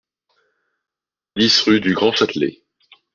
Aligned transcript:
dix 1.37 1.61
rue 1.61 1.79
du 1.79 1.93
Grand 1.93 2.11
Châtelet 2.11 2.63